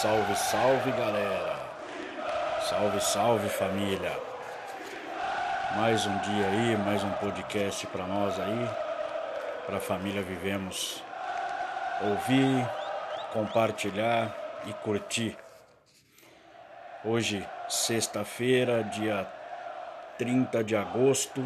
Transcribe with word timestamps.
Salve, 0.00 0.34
salve 0.34 0.92
galera! 0.92 1.56
Salve, 2.62 3.00
salve 3.02 3.50
família! 3.50 4.18
Mais 5.76 6.06
um 6.06 6.18
dia 6.20 6.46
aí, 6.46 6.74
mais 6.78 7.04
um 7.04 7.10
podcast 7.10 7.86
para 7.88 8.06
nós 8.06 8.40
aí, 8.40 8.70
para 9.66 9.76
a 9.76 9.80
família 9.80 10.22
Vivemos 10.22 11.02
ouvir, 12.00 12.66
compartilhar 13.34 14.34
e 14.64 14.72
curtir. 14.72 15.36
Hoje, 17.04 17.46
sexta-feira, 17.68 18.82
dia 18.82 19.30
30 20.16 20.64
de 20.64 20.76
agosto 20.76 21.44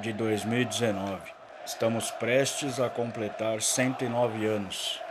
de 0.00 0.12
2019. 0.12 1.20
Estamos 1.64 2.10
prestes 2.10 2.80
a 2.80 2.90
completar 2.90 3.62
109 3.62 4.44
anos. 4.44 5.05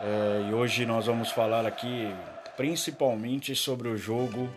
É, 0.00 0.48
e 0.48 0.54
hoje 0.54 0.86
nós 0.86 1.06
vamos 1.06 1.30
falar 1.30 1.66
aqui 1.66 2.08
principalmente 2.56 3.54
sobre 3.54 3.88
o 3.88 3.96
jogo 3.96 4.48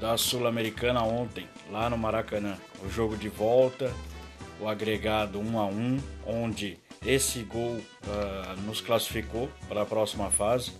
da 0.00 0.16
Sul-Americana 0.16 1.02
ontem, 1.02 1.46
lá 1.70 1.88
no 1.90 1.96
Maracanã. 1.96 2.56
O 2.84 2.88
jogo 2.88 3.16
de 3.16 3.28
volta, 3.28 3.92
o 4.60 4.68
agregado 4.68 5.38
1 5.38 5.58
a 5.58 5.66
1, 5.66 5.98
onde 6.26 6.78
esse 7.04 7.40
gol 7.42 7.76
uh, 7.76 8.60
nos 8.66 8.80
classificou 8.80 9.48
para 9.68 9.82
a 9.82 9.86
próxima 9.86 10.30
fase, 10.30 10.72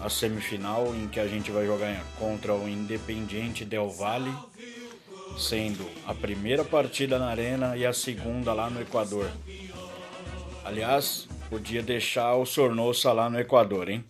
a 0.00 0.08
semifinal 0.08 0.94
em 0.94 1.06
que 1.08 1.20
a 1.20 1.26
gente 1.26 1.50
vai 1.50 1.66
jogar 1.66 2.02
contra 2.18 2.54
o 2.54 2.68
Independiente 2.68 3.64
Del 3.64 3.90
Valle 3.90 4.34
sendo 5.38 5.88
a 6.06 6.14
primeira 6.14 6.64
partida 6.64 7.18
na 7.18 7.28
Arena 7.28 7.76
e 7.76 7.84
a 7.84 7.92
segunda 7.92 8.52
lá 8.52 8.70
no 8.70 8.80
Equador. 8.80 9.30
Aliás, 10.64 11.28
podia 11.54 11.84
deixar 11.84 12.34
o 12.34 12.44
Sornosa 12.44 13.12
lá 13.12 13.30
no 13.30 13.38
Equador, 13.38 13.88
hein? 13.88 14.04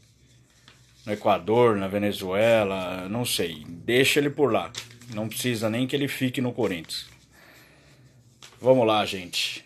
No 1.04 1.12
Equador, 1.12 1.76
na 1.76 1.86
Venezuela, 1.86 3.06
não 3.10 3.26
sei. 3.26 3.66
Deixa 3.68 4.18
ele 4.18 4.30
por 4.30 4.50
lá. 4.50 4.72
Não 5.12 5.28
precisa 5.28 5.68
nem 5.68 5.86
que 5.86 5.94
ele 5.94 6.08
fique 6.08 6.40
no 6.40 6.54
Corinthians. 6.54 7.06
Vamos 8.58 8.86
lá, 8.86 9.04
gente. 9.04 9.62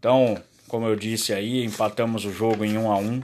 Então, 0.00 0.36
como 0.66 0.88
eu 0.88 0.96
disse 0.96 1.32
aí, 1.32 1.64
empatamos 1.64 2.24
o 2.24 2.32
jogo 2.32 2.64
em 2.64 2.76
1 2.76 2.90
a 2.90 2.98
1. 2.98 3.22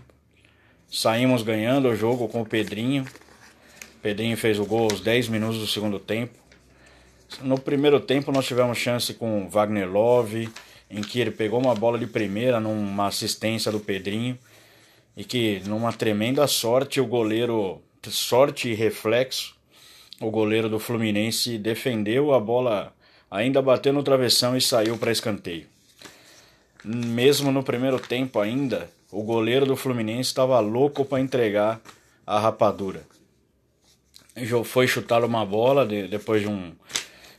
Saímos 0.89 1.42
ganhando 1.42 1.89
o 1.89 1.97
jogo 1.97 2.28
com 2.28 2.42
o 2.42 2.47
Pedrinho. 2.47 3.03
O 3.03 4.01
Pedrinho 4.01 4.36
fez 4.36 4.61
o 4.61 4.64
gol 4.64 4.84
aos 4.92 5.01
10 5.01 5.27
minutos 5.27 5.58
do 5.58 5.67
segundo 5.67 5.98
tempo. 5.98 6.39
No 7.42 7.58
primeiro 7.58 7.98
tempo 7.98 8.30
nós 8.30 8.47
tivemos 8.47 8.78
chance 8.78 9.12
com 9.12 9.48
Wagner 9.48 9.91
Love, 9.91 10.48
em 10.91 11.03
que 11.03 11.20
ele 11.20 11.31
pegou 11.31 11.61
uma 11.61 11.75
bola 11.75 11.98
de 11.98 12.06
primeira 12.06 12.61
numa 12.61 13.06
assistência 13.06 13.70
do 13.70 13.81
Pedrinho 13.81 14.39
e 15.17 15.25
que 15.25 15.61
numa 15.67 15.92
tremenda 15.92 16.47
sorte 16.47 17.00
o 17.00 17.06
goleiro, 17.06 17.80
sorte 18.08 18.69
e 18.69 18.75
reflexo, 18.75 19.56
o 20.20 20.30
goleiro 20.30 20.69
do 20.69 20.78
Fluminense 20.78 21.58
defendeu 21.58 22.33
a 22.33 22.41
bola, 22.41 22.95
ainda 23.30 23.61
bateu 23.61 23.92
no 23.92 24.03
travessão 24.03 24.56
e 24.56 24.61
saiu 24.61 24.97
para 24.98 25.12
escanteio. 25.12 25.67
Mesmo 26.84 27.50
no 27.50 27.62
primeiro 27.62 27.98
tempo 27.98 28.41
ainda, 28.41 28.91
o 29.11 29.23
goleiro 29.23 29.67
do 29.67 29.77
Fluminense 29.77 30.30
estava 30.30 30.58
louco 30.61 31.05
para 31.05 31.20
entregar 31.20 31.80
a 32.27 32.39
rapadura. 32.39 33.02
Foi 34.64 34.86
chutar 34.86 35.25
uma 35.25 35.45
bola 35.45 35.84
depois 35.84 36.42
de 36.42 36.48
um 36.48 36.73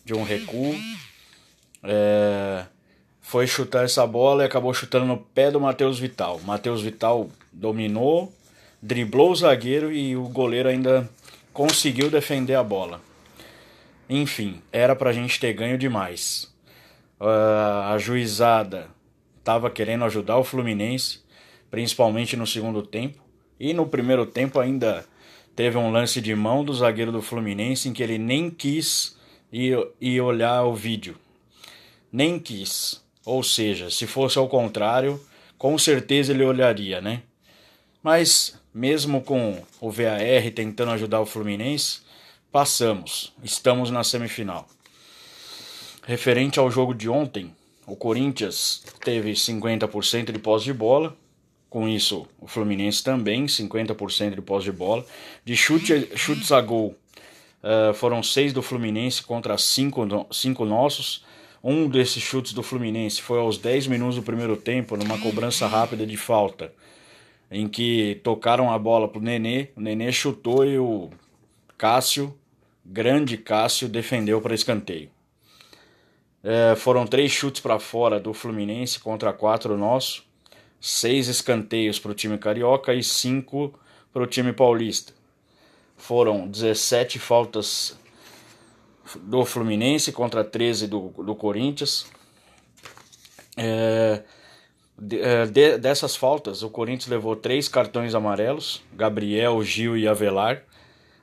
de 0.09 0.13
um 0.13 0.23
recuo. 0.23 0.75
Foi 3.29 3.45
chutar 3.45 3.85
essa 3.85 4.07
bola 4.07 4.41
e 4.41 4.47
acabou 4.47 4.73
chutando 4.73 5.05
no 5.05 5.15
pé 5.15 5.51
do 5.51 5.61
Matheus 5.61 5.99
Vital. 5.99 6.41
Matheus 6.43 6.81
Vital 6.81 7.29
dominou, 7.53 8.33
driblou 8.81 9.29
o 9.29 9.35
zagueiro 9.35 9.91
e 9.91 10.17
o 10.17 10.23
goleiro 10.23 10.67
ainda 10.67 11.07
conseguiu 11.53 12.09
defender 12.09 12.55
a 12.55 12.63
bola. 12.63 12.99
Enfim, 14.09 14.63
era 14.71 14.95
pra 14.95 15.13
gente 15.13 15.39
ter 15.39 15.53
ganho 15.53 15.77
demais. 15.77 16.51
Uh, 17.19 17.93
a 17.93 17.99
juizada 17.99 18.87
estava 19.37 19.69
querendo 19.69 20.05
ajudar 20.05 20.39
o 20.39 20.43
Fluminense, 20.43 21.19
principalmente 21.69 22.35
no 22.35 22.47
segundo 22.47 22.81
tempo. 22.81 23.23
E 23.59 23.75
no 23.75 23.85
primeiro 23.85 24.25
tempo 24.25 24.59
ainda 24.59 25.05
teve 25.55 25.77
um 25.77 25.91
lance 25.91 26.19
de 26.19 26.33
mão 26.33 26.65
do 26.65 26.73
zagueiro 26.73 27.11
do 27.11 27.21
Fluminense 27.21 27.89
em 27.89 27.93
que 27.93 28.01
ele 28.01 28.17
nem 28.17 28.49
quis 28.49 29.15
e, 29.53 29.69
e 30.01 30.19
olhar 30.19 30.63
o 30.63 30.73
vídeo. 30.73 31.15
Nem 32.11 32.39
quis. 32.39 33.07
Ou 33.29 33.43
seja, 33.43 33.91
se 33.91 34.07
fosse 34.07 34.39
ao 34.39 34.49
contrário, 34.49 35.23
com 35.55 35.77
certeza 35.77 36.31
ele 36.33 36.43
olharia, 36.43 36.99
né? 36.99 37.21
Mas, 38.01 38.59
mesmo 38.73 39.21
com 39.21 39.61
o 39.79 39.91
VAR 39.91 40.19
tentando 40.55 40.91
ajudar 40.93 41.21
o 41.21 41.27
Fluminense, 41.27 41.99
passamos. 42.51 43.31
Estamos 43.43 43.91
na 43.91 44.03
semifinal. 44.03 44.67
Referente 46.07 46.57
ao 46.57 46.71
jogo 46.71 46.91
de 46.95 47.07
ontem, 47.07 47.53
o 47.85 47.95
Corinthians 47.95 48.83
teve 49.05 49.33
50% 49.33 50.31
de 50.31 50.39
posse 50.39 50.65
de 50.65 50.73
bola. 50.73 51.15
Com 51.69 51.87
isso, 51.87 52.27
o 52.39 52.47
Fluminense 52.47 53.03
também, 53.03 53.45
50% 53.45 54.33
de 54.33 54.41
posse 54.41 54.65
de 54.65 54.71
bola. 54.71 55.05
De 55.45 55.55
chute, 55.55 56.09
chutes 56.15 56.51
a 56.51 56.61
gol, 56.61 56.95
Uh, 57.61 57.93
foram 57.93 58.23
seis 58.23 58.53
do 58.53 58.61
Fluminense 58.61 59.21
contra 59.21 59.57
cinco, 59.57 60.07
cinco 60.31 60.63
nossos. 60.63 61.25
Um 61.63 61.89
desses 61.89 62.23
chutes 62.23 62.53
do 62.53 62.63
Fluminense 62.63 63.21
foi 63.21 63.39
aos 63.39 63.57
10 63.57 63.87
minutos 63.87 64.15
do 64.15 64.23
primeiro 64.23 64.55
tempo, 64.55 64.95
numa 64.95 65.19
cobrança 65.19 65.67
rápida 65.67 66.05
de 66.05 66.15
falta, 66.15 66.73
em 67.51 67.67
que 67.67 68.19
tocaram 68.23 68.71
a 68.71 68.79
bola 68.79 69.07
pro 69.07 69.21
Nenê. 69.21 69.69
O 69.75 69.81
Nenê 69.81 70.11
chutou 70.11 70.65
e 70.65 70.77
o 70.79 71.09
Cássio, 71.77 72.37
grande 72.85 73.37
Cássio, 73.37 73.89
defendeu 73.89 74.39
para 74.41 74.55
escanteio. 74.55 75.09
Uh, 76.41 76.75
foram 76.77 77.05
três 77.05 77.31
chutes 77.31 77.61
para 77.61 77.79
fora 77.79 78.19
do 78.19 78.33
Fluminense 78.33 78.99
contra 78.99 79.33
quatro 79.33 79.77
nossos. 79.77 80.23
Seis 80.79 81.27
escanteios 81.27 81.99
para 81.99 82.11
o 82.11 82.15
time 82.15 82.37
carioca 82.37 82.93
e 82.93 83.03
cinco 83.03 83.77
para 84.13 84.23
o 84.23 84.27
time 84.27 84.53
paulista 84.53 85.13
foram 85.99 86.47
17 86.47 87.19
faltas 87.19 87.95
do 89.17 89.45
Fluminense 89.45 90.11
contra 90.11 90.43
13 90.43 90.87
do, 90.87 91.09
do 91.09 91.35
Corinthians. 91.35 92.05
É, 93.57 94.23
é, 95.21 95.45
de, 95.45 95.77
dessas 95.77 96.15
faltas, 96.15 96.61
o 96.61 96.69
Corinthians 96.69 97.07
levou 97.07 97.35
três 97.35 97.67
cartões 97.67 98.13
amarelos: 98.13 98.81
Gabriel, 98.93 99.63
Gil 99.63 99.97
e 99.97 100.07
Avelar. 100.07 100.63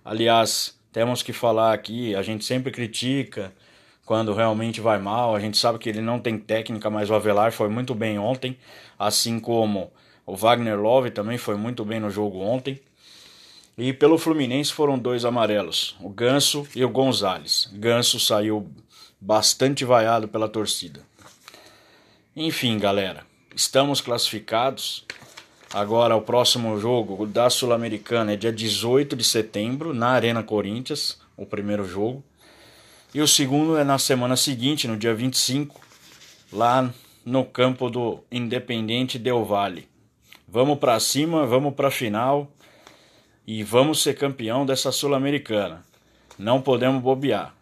Aliás, 0.05 0.77
temos 0.93 1.23
que 1.23 1.33
falar 1.33 1.73
aqui: 1.73 2.15
a 2.15 2.23
gente 2.23 2.45
sempre 2.45 2.71
critica 2.71 3.53
quando 4.05 4.33
realmente 4.33 4.81
vai 4.81 4.99
mal. 4.99 5.35
A 5.35 5.41
gente 5.41 5.59
sabe 5.59 5.79
que 5.79 5.89
ele 5.89 6.01
não 6.01 6.19
tem 6.19 6.39
técnica, 6.39 6.89
mas 6.89 7.11
o 7.11 7.15
Avelar 7.15 7.53
foi 7.53 7.69
muito 7.69 7.95
bem 7.95 8.19
ontem, 8.19 8.57
assim 8.99 9.39
como 9.39 9.93
o 10.25 10.35
Wagner 10.35 10.81
Love 10.81 11.11
também 11.11 11.39
foi 11.39 11.57
muito 11.57 11.85
bem 11.85 12.01
no 12.01 12.11
jogo 12.11 12.39
ontem. 12.41 12.81
E 13.79 13.93
pelo 13.93 14.17
Fluminense 14.17 14.73
foram 14.73 14.99
dois 14.99 15.27
amarelos, 15.27 15.97
o 16.01 16.09
Ganso 16.09 16.67
e 16.75 16.83
o 16.83 16.89
Gonzalez. 16.89 17.69
Ganso 17.75 18.19
saiu 18.19 18.71
bastante 19.21 19.85
vaiado 19.85 20.27
pela 20.27 20.49
torcida. 20.49 21.03
Enfim, 22.35 22.79
galera, 22.79 23.27
estamos 23.55 24.01
classificados. 24.01 25.05
Agora 25.75 26.17
o 26.17 26.23
próximo 26.23 26.81
jogo 26.81 27.27
da 27.27 27.51
Sul-Americana 27.51 28.33
é 28.33 28.37
dia 28.37 28.51
18 28.51 29.15
de 29.15 29.25
setembro, 29.25 29.93
na 29.93 30.09
Arena 30.09 30.43
Corinthians, 30.43 31.21
o 31.37 31.45
primeiro 31.45 31.87
jogo. 31.87 32.25
E 33.13 33.21
o 33.21 33.29
segundo 33.29 33.77
é 33.77 33.85
na 33.85 33.99
semana 33.99 34.37
seguinte, 34.37 34.89
no 34.89 34.97
dia 34.97 35.15
25, 35.15 35.79
lá 36.51 36.91
no 37.27 37.45
campo 37.45 37.91
do 37.91 38.25
Independente 38.33 39.19
Del 39.19 39.45
Valle. 39.45 39.87
Vamos 40.49 40.79
para 40.79 40.99
cima, 40.99 41.45
vamos 41.45 41.75
para 41.75 41.89
a 41.89 41.91
final 41.91 42.51
e 43.47 43.63
vamos 43.63 44.03
ser 44.03 44.15
campeão 44.15 44.67
dessa 44.67 44.91
Sul-Americana. 44.91 45.85
Não 46.39 46.61
podemos 46.61 47.01
bobear. 47.01 47.55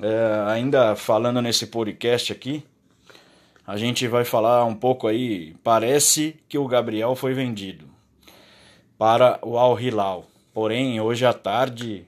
É, 0.00 0.50
ainda 0.50 0.94
falando 0.94 1.40
nesse 1.40 1.66
podcast 1.66 2.32
aqui, 2.32 2.62
a 3.66 3.76
gente 3.76 4.06
vai 4.06 4.24
falar 4.24 4.64
um 4.64 4.74
pouco 4.74 5.06
aí. 5.06 5.54
Parece 5.64 6.36
que 6.48 6.58
o 6.58 6.68
Gabriel 6.68 7.16
foi 7.16 7.32
vendido 7.32 7.86
para 8.98 9.38
o 9.42 9.58
Al 9.58 9.80
Hilal. 9.80 10.26
Porém, 10.52 11.00
hoje 11.00 11.24
à 11.24 11.32
tarde 11.32 12.04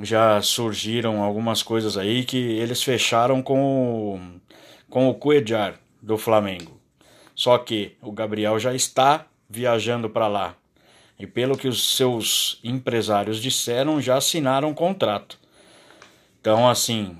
já 0.00 0.40
surgiram 0.40 1.22
algumas 1.22 1.62
coisas 1.62 1.98
aí 1.98 2.24
que 2.24 2.36
eles 2.36 2.82
fecharam 2.82 3.42
com 3.42 4.14
o, 4.14 4.20
com 4.88 5.08
o 5.08 5.14
Cuejar 5.14 5.74
do 6.00 6.16
Flamengo. 6.16 6.80
Só 7.34 7.58
que 7.58 7.96
o 8.00 8.12
Gabriel 8.12 8.58
já 8.58 8.72
está 8.72 9.26
viajando 9.48 10.08
para 10.08 10.28
lá 10.28 10.56
e 11.18 11.26
pelo 11.26 11.56
que 11.56 11.68
os 11.68 11.96
seus 11.96 12.60
empresários 12.62 13.40
disseram, 13.42 14.00
já 14.00 14.16
assinaram 14.16 14.68
um 14.68 14.74
contrato. 14.74 15.38
Então, 16.40 16.68
assim, 16.68 17.18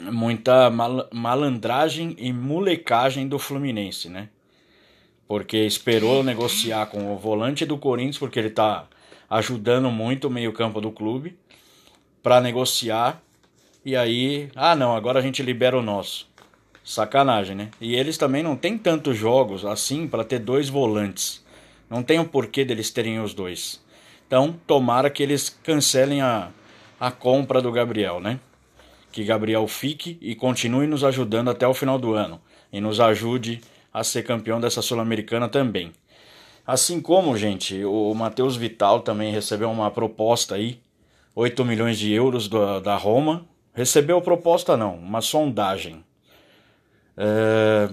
muita 0.00 0.70
mal 0.70 1.08
malandragem 1.12 2.16
e 2.18 2.32
molecagem 2.32 3.28
do 3.28 3.38
Fluminense, 3.38 4.08
né? 4.08 4.28
porque 5.28 5.58
esperou 5.58 6.24
negociar 6.24 6.86
com 6.86 7.12
o 7.12 7.18
volante 7.18 7.66
do 7.66 7.76
Corinthians, 7.76 8.16
porque 8.16 8.38
ele 8.38 8.48
está 8.48 8.86
ajudando 9.28 9.90
muito 9.90 10.26
o 10.26 10.30
meio-campo 10.30 10.80
do 10.80 10.90
clube 10.90 11.38
para 12.22 12.40
negociar. 12.40 13.22
E 13.84 13.94
aí, 13.94 14.50
ah, 14.56 14.74
não, 14.74 14.96
agora 14.96 15.18
a 15.18 15.22
gente 15.22 15.42
libera 15.42 15.78
o 15.78 15.82
nosso. 15.82 16.26
Sacanagem, 16.82 17.54
né? 17.54 17.70
E 17.78 17.94
eles 17.94 18.16
também 18.16 18.42
não 18.42 18.56
têm 18.56 18.78
tantos 18.78 19.18
jogos 19.18 19.66
assim 19.66 20.08
para 20.08 20.24
ter 20.24 20.38
dois 20.38 20.70
volantes. 20.70 21.44
Não 21.88 22.02
tem 22.02 22.18
o 22.18 22.24
porquê 22.24 22.64
deles 22.64 22.90
terem 22.90 23.20
os 23.20 23.32
dois. 23.34 23.82
Então, 24.26 24.54
tomara 24.66 25.08
que 25.08 25.22
eles 25.22 25.48
cancelem 25.48 26.20
a, 26.20 26.50
a 27.00 27.10
compra 27.10 27.62
do 27.62 27.72
Gabriel, 27.72 28.20
né? 28.20 28.38
Que 29.10 29.24
Gabriel 29.24 29.66
fique 29.66 30.18
e 30.20 30.34
continue 30.34 30.86
nos 30.86 31.02
ajudando 31.02 31.48
até 31.48 31.66
o 31.66 31.72
final 31.72 31.98
do 31.98 32.12
ano. 32.12 32.40
E 32.70 32.80
nos 32.80 33.00
ajude 33.00 33.60
a 33.92 34.04
ser 34.04 34.22
campeão 34.22 34.60
dessa 34.60 34.82
Sul-Americana 34.82 35.48
também. 35.48 35.92
Assim 36.66 37.00
como, 37.00 37.34
gente, 37.34 37.82
o 37.84 38.12
Matheus 38.12 38.54
Vital 38.54 39.00
também 39.00 39.32
recebeu 39.32 39.70
uma 39.70 39.90
proposta 39.90 40.56
aí, 40.56 40.78
8 41.34 41.64
milhões 41.64 41.98
de 41.98 42.12
euros 42.12 42.46
da, 42.46 42.78
da 42.80 42.96
Roma. 42.96 43.46
Recebeu 43.72 44.20
proposta 44.20 44.76
não, 44.76 44.96
uma 44.96 45.22
sondagem. 45.22 46.04
É, 47.16 47.88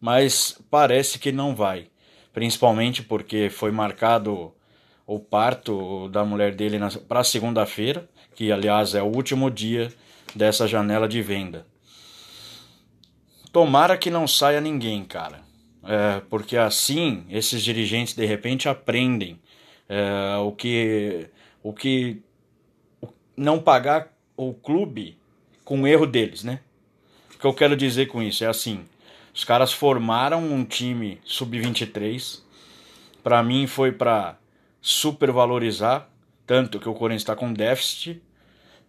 mas 0.00 0.56
parece 0.70 1.18
que 1.18 1.32
não 1.32 1.54
vai. 1.54 1.88
Principalmente 2.32 3.02
porque 3.02 3.50
foi 3.50 3.70
marcado 3.70 4.52
o 5.06 5.18
parto 5.18 6.08
da 6.08 6.24
mulher 6.24 6.54
dele 6.54 6.78
para 7.08 7.24
segunda-feira, 7.24 8.08
que 8.34 8.52
aliás 8.52 8.94
é 8.94 9.02
o 9.02 9.06
último 9.06 9.50
dia 9.50 9.92
dessa 10.34 10.68
janela 10.68 11.08
de 11.08 11.20
venda. 11.20 11.66
Tomara 13.52 13.98
que 13.98 14.10
não 14.10 14.28
saia 14.28 14.60
ninguém, 14.60 15.04
cara. 15.04 15.40
É, 15.82 16.20
porque 16.28 16.56
assim 16.56 17.24
esses 17.30 17.62
dirigentes 17.62 18.14
de 18.14 18.24
repente 18.26 18.68
aprendem 18.68 19.40
é, 19.88 20.36
o 20.36 20.52
que 20.52 21.26
o 21.62 21.72
que 21.72 22.22
não 23.36 23.58
pagar 23.58 24.12
o 24.36 24.52
clube 24.52 25.18
com 25.64 25.82
o 25.82 25.86
erro 25.86 26.06
deles, 26.06 26.44
né? 26.44 26.60
O 27.34 27.38
que 27.38 27.46
eu 27.46 27.54
quero 27.54 27.76
dizer 27.76 28.06
com 28.06 28.22
isso 28.22 28.44
é 28.44 28.46
assim: 28.46 28.84
os 29.32 29.44
caras 29.44 29.72
formaram 29.72 30.42
um 30.42 30.64
time 30.64 31.20
sub-23. 31.24 32.40
Para 33.22 33.42
mim 33.42 33.66
foi 33.66 33.92
para 33.92 34.38
supervalorizar, 34.80 36.08
tanto 36.46 36.80
que 36.80 36.88
o 36.88 36.94
Corinthians 36.94 37.22
está 37.22 37.36
com 37.36 37.52
déficit 37.52 38.20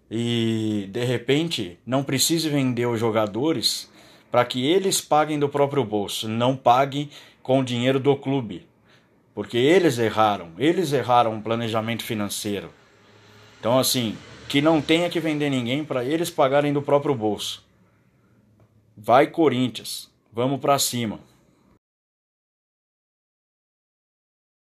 e 0.09 0.89
de 0.91 1.03
repente 1.03 1.79
não 1.85 2.03
precise 2.03 2.49
vender 2.49 2.85
os 2.85 2.99
jogadores 2.99 3.89
para 4.31 4.45
que 4.45 4.65
eles 4.65 5.01
paguem 5.01 5.37
do 5.37 5.49
próprio 5.49 5.83
bolso, 5.83 6.27
não 6.27 6.55
paguem 6.55 7.09
com 7.43 7.59
o 7.59 7.63
dinheiro 7.63 7.99
do 7.99 8.15
clube. 8.15 8.65
Porque 9.33 9.57
eles 9.57 9.97
erraram, 9.97 10.51
eles 10.57 10.91
erraram 10.91 11.37
o 11.37 11.41
planejamento 11.41 12.03
financeiro. 12.03 12.69
Então, 13.59 13.79
assim, 13.79 14.17
que 14.49 14.61
não 14.61 14.81
tenha 14.81 15.09
que 15.09 15.19
vender 15.19 15.49
ninguém 15.49 15.83
para 15.83 16.03
eles 16.03 16.29
pagarem 16.29 16.73
do 16.73 16.81
próprio 16.81 17.15
bolso. 17.15 17.65
Vai 18.97 19.27
Corinthians, 19.27 20.10
vamos 20.31 20.59
para 20.59 20.77
cima. 20.79 21.19